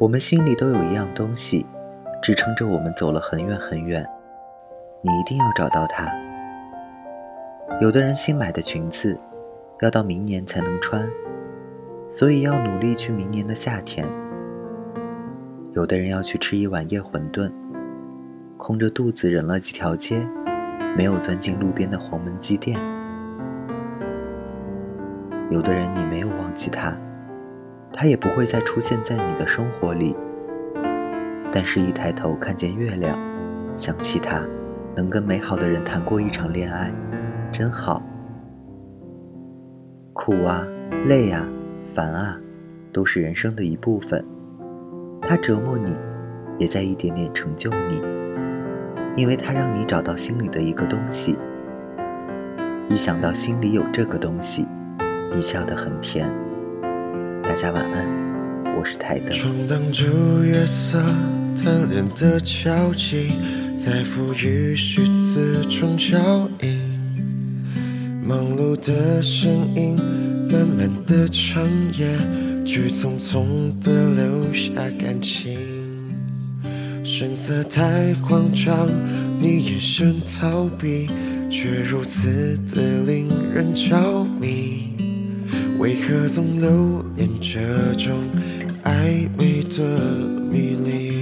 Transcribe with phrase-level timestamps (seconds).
[0.00, 1.64] 我们心里都有一样东西，
[2.20, 4.04] 支撑着我们走了很远很远。
[5.02, 6.12] 你一定要找到它。
[7.80, 9.18] 有的人新买的裙子，
[9.80, 11.08] 要到明年才能穿，
[12.10, 14.06] 所以要努力去明年的夏天。
[15.72, 17.50] 有的人要去吃一碗夜馄饨，
[18.56, 20.24] 空着肚子忍了几条街，
[20.96, 22.93] 没有钻进路边的黄焖鸡店。
[25.50, 26.96] 有的人你没有忘记他，
[27.92, 30.16] 他也不会再出现在你的生活里，
[31.52, 33.18] 但是一抬头看见月亮，
[33.76, 34.40] 想起他。
[34.96, 36.88] 能跟美好的人谈过一场恋爱，
[37.50, 38.00] 真好。
[40.12, 40.64] 苦啊，
[41.06, 41.48] 累啊，
[41.84, 42.38] 烦啊，
[42.92, 44.24] 都是人生的一部分。
[45.20, 45.96] 它折磨你，
[46.58, 48.00] 也在一点点成就你，
[49.16, 51.36] 因为它让你找到心里的一个东西。
[52.88, 54.64] 一想到心里有这个东西，
[55.34, 56.32] 你笑得很甜。
[57.42, 58.06] 大家晚安，
[58.76, 59.36] 我是台灯。
[63.76, 66.78] 在赋予诗词中脚印，
[68.22, 69.96] 忙碌的身影，
[70.48, 72.16] 漫漫的长夜，
[72.64, 74.70] 却匆匆的留下
[75.00, 75.58] 感情。
[77.04, 78.86] 神色太慌张，
[79.40, 81.08] 你眼神逃避，
[81.50, 84.93] 却如此的令人着迷。
[85.84, 87.60] 为何总留恋这
[88.02, 88.18] 种
[88.84, 89.98] 暧昧的
[90.50, 91.12] 迷离？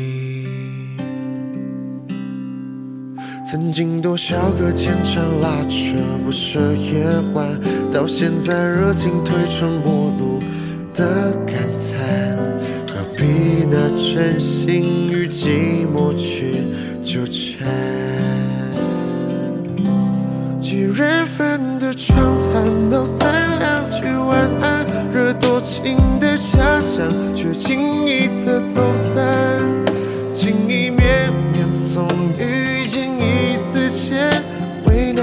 [3.44, 7.58] 曾经多少个牵肠拉扯不舍夜晚，
[7.90, 10.38] 到现在热情褪成陌路
[10.94, 12.38] 的感叹，
[12.86, 16.52] 何必拿真心与寂寞去
[17.04, 17.66] 纠缠？
[20.60, 21.51] 几人份
[27.64, 29.24] 轻易的走散，
[30.34, 34.28] 情意绵绵从遇见一丝牵
[34.86, 35.22] 为难。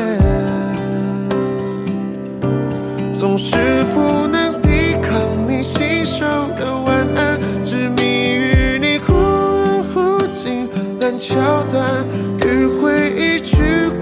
[3.14, 10.70] 总是不能抵抗你信手的晚安，执迷于你忽远忽近
[11.02, 11.36] 烂桥
[11.70, 12.06] 段，
[12.40, 13.58] 迂回一句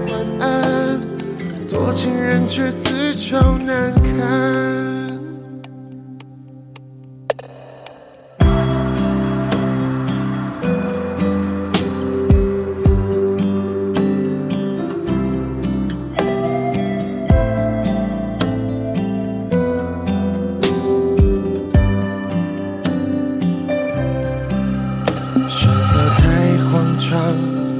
[0.06, 1.00] 晚安，
[1.68, 3.92] 多情人却自找难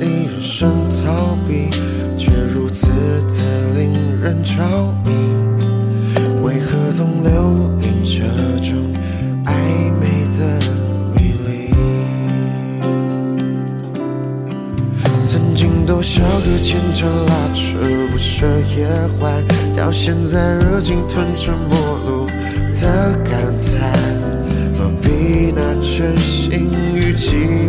[0.01, 0.67] 你眼神
[1.05, 1.69] 逃避，
[2.17, 4.55] 却如此的令人着
[5.05, 5.13] 迷，
[6.43, 8.25] 为何总留恋这
[8.65, 8.75] 种
[9.45, 9.53] 暧
[10.01, 10.59] 昧的
[11.15, 11.71] 迷离？
[15.25, 17.61] 曾经多少个牵肠拉扯
[18.11, 18.89] 不舍夜
[19.21, 19.45] 欢，
[19.77, 22.27] 到现在热情吞成陌路
[22.73, 23.93] 的感叹，
[24.79, 27.68] 何必拿真心与寂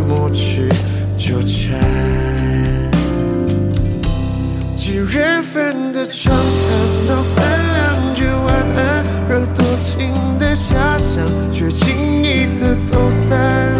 [6.10, 10.10] 常谈，道三两句晚安，惹多情
[10.40, 13.70] 的遐想，却轻易的走散。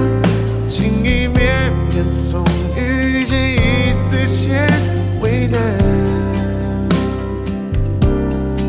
[0.69, 2.45] 情意绵绵，从
[2.77, 4.69] 遇见一丝牵
[5.21, 5.61] 为难，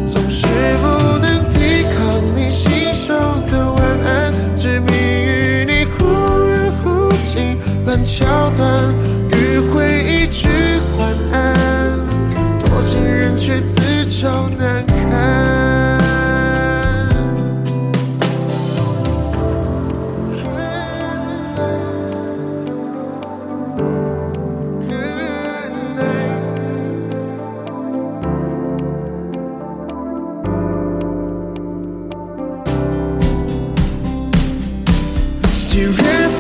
[0.07, 0.47] 总是
[0.81, 3.13] 不能抵抗你信手
[3.47, 6.03] 的晚安，执迷于你忽
[6.47, 7.55] 远忽近
[7.85, 8.25] 烂桥
[8.57, 8.91] 段，
[9.29, 10.49] 迂回一句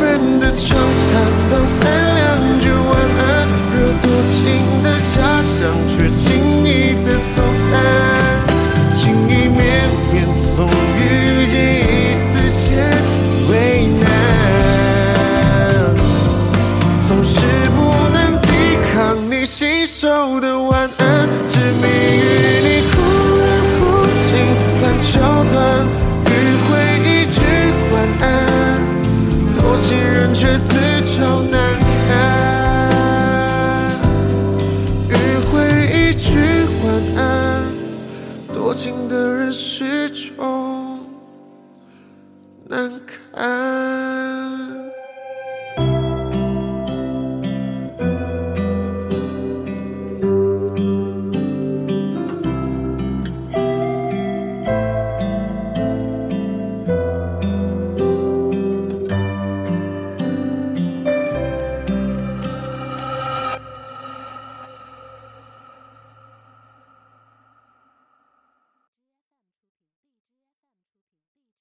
[0.01, 1.13] 人的长谈，
[1.49, 1.79] 道三
[2.15, 4.39] 两句晚安，惹多情
[4.81, 5.13] 的遐
[5.43, 6.69] 想，却轻易
[7.05, 7.37] 的走
[7.69, 7.71] 散，
[8.97, 9.59] 情意绵
[10.11, 10.15] 绵，
[10.55, 10.67] 总
[10.97, 10.99] 遇
[11.47, 11.53] 见
[11.85, 12.59] 一丝牵
[13.49, 13.53] 为
[13.99, 14.03] 难，
[17.07, 17.35] 总是
[17.75, 17.79] 不
[18.11, 18.47] 能抵
[18.91, 18.95] 抗
[19.29, 22.30] 你信手的晚安，执迷。